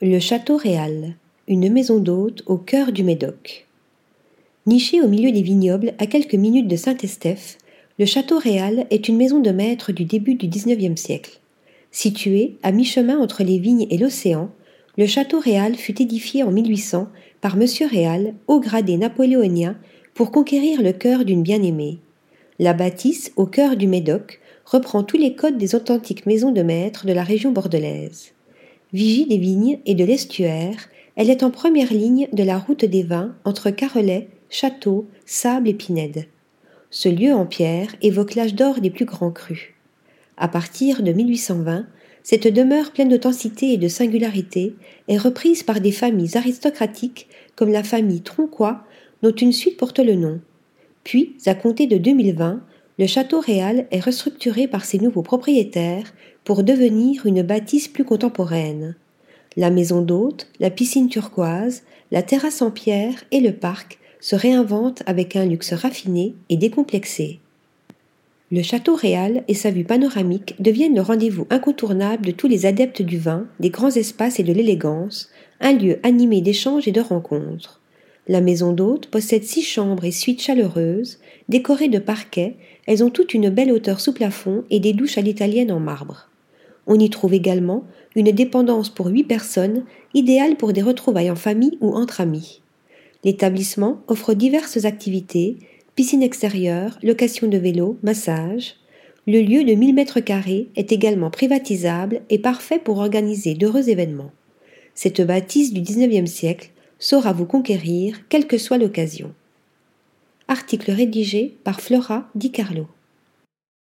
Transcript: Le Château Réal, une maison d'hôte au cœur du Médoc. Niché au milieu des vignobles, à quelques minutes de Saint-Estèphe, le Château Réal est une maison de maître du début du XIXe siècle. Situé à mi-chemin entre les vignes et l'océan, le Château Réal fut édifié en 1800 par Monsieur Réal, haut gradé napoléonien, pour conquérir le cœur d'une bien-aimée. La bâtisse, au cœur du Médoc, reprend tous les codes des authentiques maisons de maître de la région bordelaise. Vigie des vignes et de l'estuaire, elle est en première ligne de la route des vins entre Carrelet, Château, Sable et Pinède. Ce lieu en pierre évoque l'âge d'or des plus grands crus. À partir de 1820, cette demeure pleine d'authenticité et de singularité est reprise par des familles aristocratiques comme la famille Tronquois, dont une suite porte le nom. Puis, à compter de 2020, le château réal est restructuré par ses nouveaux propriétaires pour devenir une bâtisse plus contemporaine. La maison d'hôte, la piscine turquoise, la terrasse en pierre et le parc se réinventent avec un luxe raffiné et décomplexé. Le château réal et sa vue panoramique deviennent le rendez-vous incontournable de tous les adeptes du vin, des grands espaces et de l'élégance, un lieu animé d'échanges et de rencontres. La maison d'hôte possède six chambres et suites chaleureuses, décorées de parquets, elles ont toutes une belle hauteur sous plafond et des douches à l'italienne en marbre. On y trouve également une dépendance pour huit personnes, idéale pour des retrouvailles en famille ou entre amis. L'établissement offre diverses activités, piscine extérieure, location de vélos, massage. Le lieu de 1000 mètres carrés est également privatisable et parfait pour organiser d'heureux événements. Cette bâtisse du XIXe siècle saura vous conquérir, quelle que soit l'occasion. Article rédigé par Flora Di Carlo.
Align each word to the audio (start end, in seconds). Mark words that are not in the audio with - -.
Le 0.00 0.20
Château 0.20 0.56
Réal, 0.56 1.16
une 1.48 1.72
maison 1.72 1.98
d'hôte 1.98 2.44
au 2.46 2.56
cœur 2.56 2.92
du 2.92 3.02
Médoc. 3.02 3.66
Niché 4.64 5.00
au 5.00 5.08
milieu 5.08 5.32
des 5.32 5.42
vignobles, 5.42 5.94
à 5.98 6.06
quelques 6.06 6.36
minutes 6.36 6.68
de 6.68 6.76
Saint-Estèphe, 6.76 7.58
le 7.98 8.06
Château 8.06 8.38
Réal 8.38 8.86
est 8.90 9.08
une 9.08 9.16
maison 9.16 9.40
de 9.40 9.50
maître 9.50 9.90
du 9.90 10.04
début 10.04 10.36
du 10.36 10.46
XIXe 10.46 11.00
siècle. 11.00 11.40
Situé 11.90 12.58
à 12.62 12.70
mi-chemin 12.70 13.18
entre 13.18 13.42
les 13.42 13.58
vignes 13.58 13.88
et 13.90 13.98
l'océan, 13.98 14.52
le 14.96 15.06
Château 15.06 15.40
Réal 15.40 15.74
fut 15.74 16.00
édifié 16.00 16.44
en 16.44 16.52
1800 16.52 17.08
par 17.40 17.56
Monsieur 17.56 17.88
Réal, 17.88 18.34
haut 18.46 18.60
gradé 18.60 18.98
napoléonien, 18.98 19.76
pour 20.14 20.30
conquérir 20.30 20.80
le 20.80 20.92
cœur 20.92 21.24
d'une 21.24 21.42
bien-aimée. 21.42 21.98
La 22.60 22.72
bâtisse, 22.72 23.32
au 23.34 23.46
cœur 23.46 23.74
du 23.74 23.88
Médoc, 23.88 24.38
reprend 24.64 25.02
tous 25.02 25.18
les 25.18 25.34
codes 25.34 25.58
des 25.58 25.74
authentiques 25.74 26.24
maisons 26.24 26.52
de 26.52 26.62
maître 26.62 27.04
de 27.04 27.12
la 27.12 27.24
région 27.24 27.50
bordelaise. 27.50 28.30
Vigie 28.94 29.26
des 29.26 29.36
vignes 29.36 29.80
et 29.84 29.94
de 29.94 30.04
l'estuaire, 30.04 30.88
elle 31.14 31.28
est 31.28 31.42
en 31.42 31.50
première 31.50 31.92
ligne 31.92 32.26
de 32.32 32.42
la 32.42 32.58
route 32.58 32.86
des 32.86 33.02
vins 33.02 33.34
entre 33.44 33.68
Carrelet, 33.70 34.28
Château, 34.48 35.06
Sable 35.26 35.68
et 35.68 35.74
Pinède. 35.74 36.24
Ce 36.90 37.10
lieu 37.10 37.34
en 37.34 37.44
pierre 37.44 37.94
évoque 38.00 38.34
l'âge 38.34 38.54
d'or 38.54 38.80
des 38.80 38.88
plus 38.88 39.04
grands 39.04 39.30
crus. 39.30 39.74
À 40.38 40.48
partir 40.48 41.02
de 41.02 41.12
1820, 41.12 41.86
cette 42.22 42.48
demeure 42.48 42.92
pleine 42.92 43.10
d'authenticité 43.10 43.72
et 43.74 43.76
de 43.76 43.88
singularité 43.88 44.74
est 45.08 45.18
reprise 45.18 45.62
par 45.62 45.80
des 45.80 45.92
familles 45.92 46.38
aristocratiques 46.38 47.28
comme 47.56 47.72
la 47.72 47.82
famille 47.82 48.22
Tronquois, 48.22 48.84
dont 49.22 49.32
une 49.32 49.52
suite 49.52 49.76
porte 49.76 49.98
le 49.98 50.14
nom. 50.14 50.40
Puis, 51.04 51.36
à 51.44 51.54
compter 51.54 51.86
de 51.86 51.98
2020, 51.98 52.62
le 52.98 53.06
château 53.06 53.40
réal 53.40 53.86
est 53.90 54.00
restructuré 54.00 54.66
par 54.66 54.84
ses 54.84 54.98
nouveaux 54.98 55.22
propriétaires 55.22 56.12
pour 56.44 56.64
devenir 56.64 57.26
une 57.26 57.42
bâtisse 57.42 57.88
plus 57.88 58.04
contemporaine. 58.04 58.96
La 59.56 59.70
maison 59.70 60.02
d'hôte, 60.02 60.48
la 60.60 60.70
piscine 60.70 61.08
turquoise, 61.08 61.82
la 62.10 62.22
terrasse 62.22 62.62
en 62.62 62.70
pierre 62.70 63.24
et 63.30 63.40
le 63.40 63.52
parc 63.52 63.98
se 64.20 64.34
réinventent 64.34 65.02
avec 65.06 65.36
un 65.36 65.46
luxe 65.46 65.72
raffiné 65.72 66.34
et 66.48 66.56
décomplexé. 66.56 67.38
Le 68.50 68.62
château 68.62 68.94
réal 68.94 69.44
et 69.46 69.54
sa 69.54 69.70
vue 69.70 69.84
panoramique 69.84 70.54
deviennent 70.58 70.94
le 70.94 71.02
rendez-vous 71.02 71.46
incontournable 71.50 72.26
de 72.26 72.30
tous 72.32 72.48
les 72.48 72.66
adeptes 72.66 73.02
du 73.02 73.18
vin, 73.18 73.46
des 73.60 73.70
grands 73.70 73.90
espaces 73.90 74.40
et 74.40 74.42
de 74.42 74.52
l'élégance, 74.52 75.28
un 75.60 75.72
lieu 75.72 75.98
animé 76.02 76.40
d'échanges 76.40 76.88
et 76.88 76.92
de 76.92 77.00
rencontres. 77.00 77.80
La 78.28 78.42
maison 78.42 78.72
d'hôte 78.72 79.06
possède 79.06 79.44
six 79.44 79.62
chambres 79.62 80.04
et 80.04 80.10
suites 80.10 80.42
chaleureuses, 80.42 81.18
décorées 81.48 81.88
de 81.88 81.98
parquets, 81.98 82.56
elles 82.86 83.02
ont 83.02 83.08
toutes 83.08 83.32
une 83.32 83.48
belle 83.48 83.72
hauteur 83.72 84.00
sous 84.00 84.12
plafond 84.12 84.64
et 84.68 84.80
des 84.80 84.92
douches 84.92 85.16
à 85.16 85.22
l'italienne 85.22 85.72
en 85.72 85.80
marbre. 85.80 86.28
On 86.86 86.98
y 86.98 87.08
trouve 87.08 87.32
également 87.32 87.84
une 88.16 88.30
dépendance 88.30 88.90
pour 88.90 89.06
huit 89.06 89.24
personnes, 89.24 89.84
idéale 90.12 90.56
pour 90.56 90.74
des 90.74 90.82
retrouvailles 90.82 91.30
en 91.30 91.36
famille 91.36 91.78
ou 91.80 91.94
entre 91.94 92.20
amis. 92.20 92.60
L'établissement 93.24 94.02
offre 94.08 94.34
diverses 94.34 94.84
activités, 94.84 95.56
piscine 95.94 96.22
extérieure, 96.22 96.98
location 97.02 97.48
de 97.48 97.58
vélos, 97.58 97.98
massage. 98.02 98.76
Le 99.26 99.40
lieu 99.40 99.64
de 99.64 99.74
1000 99.74 99.94
mètres 99.94 100.20
carrés 100.20 100.68
est 100.76 100.92
également 100.92 101.30
privatisable 101.30 102.20
et 102.28 102.38
parfait 102.38 102.78
pour 102.78 102.98
organiser 102.98 103.54
d'heureux 103.54 103.88
événements. 103.88 104.32
Cette 104.94 105.20
bâtisse 105.20 105.72
du 105.72 105.80
XIXe 105.80 106.30
siècle 106.30 106.70
saura 106.98 107.32
vous 107.32 107.46
conquérir, 107.46 108.28
quelle 108.28 108.46
que 108.46 108.58
soit 108.58 108.78
l'occasion. 108.78 109.34
Article 110.48 110.90
rédigé 110.90 111.56
par 111.64 111.80
Flora 111.80 112.28
Di 112.34 112.50
Carlo. 112.50 112.88